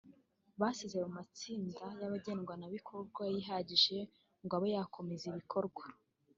[0.59, 3.97] basize ayo matsinda y’abagenerwabikorwa yihagije
[4.45, 5.83] ngo abe yakomeza ibikorwa